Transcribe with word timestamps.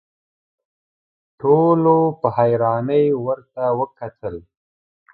ټولو 1.39 1.97
په 2.19 2.27
حيرانۍ 2.37 3.05
ورته 3.25 3.63
وکتل. 3.79 4.35